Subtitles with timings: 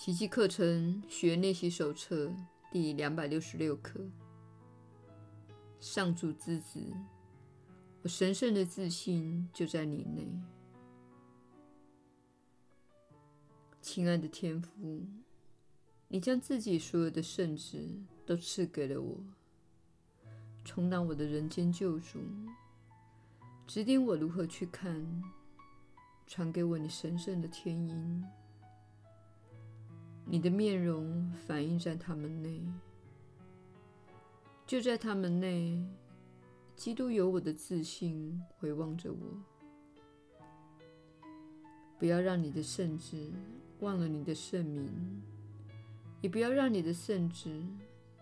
[0.00, 2.32] 奇迹课程学练习手册
[2.70, 3.98] 第两百六十六课。
[5.80, 6.80] 上主之子，
[8.02, 10.24] 我神圣的自信就在你内。
[13.82, 15.04] 亲爱的天父，
[16.06, 17.84] 你将自己所有的圣职
[18.24, 19.18] 都赐给了我，
[20.64, 22.20] 充当我的人间救主，
[23.66, 25.24] 指点我如何去看，
[26.24, 28.24] 传给我你神圣的天音。
[30.30, 32.62] 你的面容反映在他们内，
[34.66, 35.82] 就在他们内，
[36.76, 39.18] 基督有我的自信回望着我。
[41.98, 43.32] 不要让你的圣职
[43.80, 45.22] 忘了你的圣名，
[46.20, 47.64] 也不要让你的圣职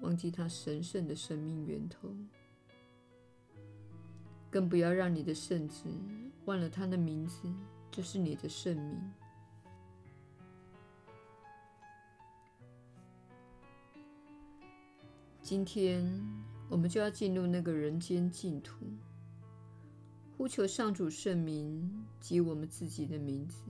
[0.00, 2.08] 忘记他神圣的生命源头，
[4.48, 5.88] 更不要让你的圣职
[6.44, 7.42] 忘了他的名字，
[7.90, 9.12] 就是你的圣名。
[15.48, 16.04] 今天，
[16.68, 18.84] 我们就要进入那个人间净土，
[20.36, 23.62] 呼求上主圣名及我们自己的名字，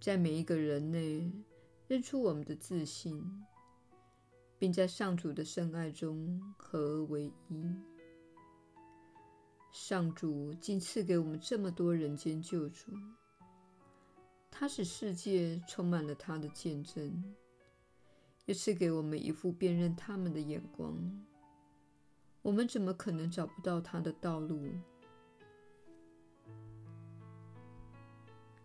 [0.00, 1.30] 在每一个人内
[1.86, 3.22] 认出我们的自信，
[4.58, 7.76] 并在上主的圣爱中合而为一。
[9.70, 12.90] 上主竟赐给我们这么多人间救主，
[14.50, 17.22] 他使世界充满了他的见证。
[18.46, 20.96] 又赐给我们一副辨认他们的眼光，
[22.42, 24.68] 我们怎么可能找不到他的道路？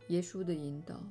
[0.07, 1.01] 耶稣的引导，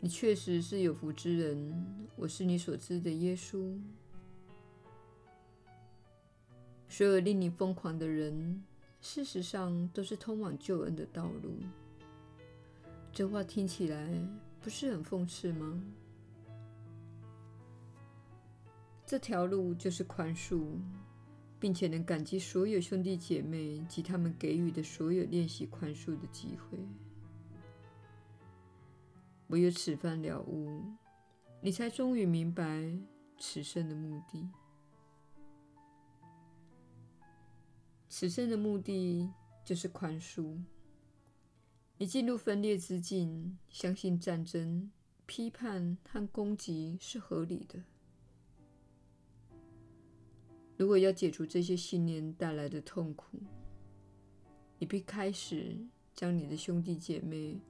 [0.00, 2.08] 你确实是有福之人。
[2.16, 3.78] 我是你所知的耶稣。
[6.88, 8.64] 所有令你疯狂的人，
[9.00, 11.56] 事实上都是通往救恩的道路。
[13.12, 14.28] 这话听起来
[14.60, 15.82] 不是很讽刺吗？
[19.04, 20.78] 这条路就是宽恕，
[21.58, 26.78] 并且能感激所有兄弟姐妹及他们给予的所有练习宽恕的机会。
[29.48, 30.80] 唯有此番了悟，
[31.60, 32.96] 你才终于明白
[33.36, 34.48] 此生的目的。
[38.08, 39.28] 此生的目的
[39.64, 40.56] 就是宽恕。
[42.00, 44.90] 你进入分裂之境，相信战争、
[45.26, 47.78] 批判和攻击是合理的。
[50.78, 53.38] 如果要解除这些信念带来的痛苦，
[54.78, 55.76] 你必开始
[56.14, 57.60] 将你的兄弟姐妹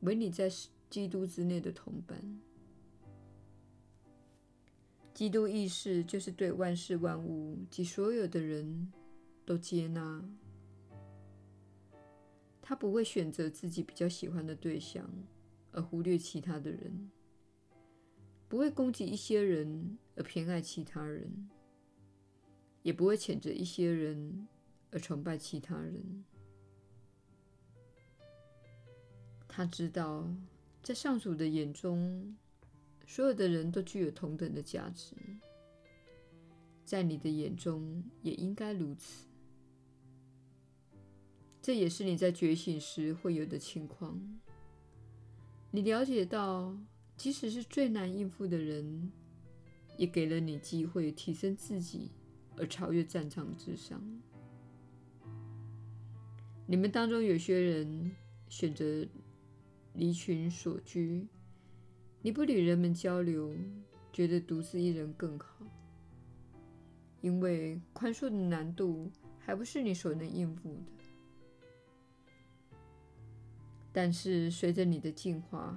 [0.00, 0.50] 为你在
[0.88, 2.40] 基督之内的同伴。
[5.12, 8.90] 基督意识就是对万事万物及所有的人
[9.44, 10.24] 都接纳。
[12.68, 15.10] 他不会选择自己比较喜欢的对象，
[15.72, 17.08] 而忽略其他的人；
[18.46, 21.48] 不会攻击一些人而偏爱其他人，
[22.82, 24.46] 也不会谴责一些人
[24.90, 26.22] 而崇拜其他人。
[29.48, 30.30] 他知道，
[30.82, 32.36] 在上主的眼中，
[33.06, 35.14] 所有的人都具有同等的价值，
[36.84, 39.26] 在你的眼中也应该如此。
[41.68, 44.18] 这也是你在觉醒时会有的情况。
[45.70, 46.74] 你了解到，
[47.14, 49.12] 即使是最难应付的人，
[49.98, 52.10] 也给了你机会提升自己，
[52.56, 54.02] 而超越战场之上。
[56.66, 58.12] 你们当中有些人
[58.48, 59.06] 选择
[59.92, 61.26] 离群索居，
[62.22, 63.54] 你不与人们交流，
[64.10, 65.66] 觉得独自一人更好，
[67.20, 70.97] 因为宽恕的难度还不是你所能应付的。
[74.00, 75.76] 但是，随着你的进化，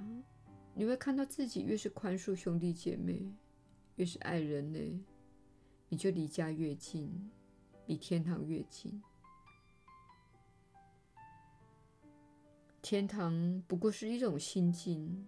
[0.74, 3.20] 你会看到自己越是宽恕兄弟姐妹，
[3.96, 4.96] 越是爱人类，
[5.88, 7.32] 你就离家越近，
[7.86, 9.02] 离天堂越近。
[12.80, 15.26] 天堂不过是一种心境，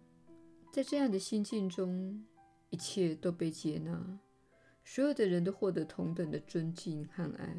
[0.72, 2.24] 在这样的心境中，
[2.70, 4.20] 一切都被接纳，
[4.84, 7.56] 所有的人都获得同等的尊敬和爱。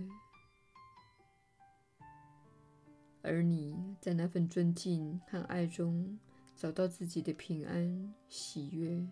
[3.21, 3.75] 而你
[4.05, 6.15] 在那份尊敬和爱中，
[6.55, 9.03] 找到自己的平安、喜悦，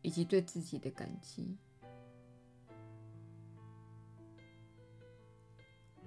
[0.00, 1.54] 以及对自己的感激。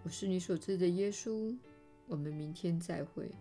[0.02, 1.56] 我是你所知的耶稣。
[2.08, 3.32] 我们明天再会。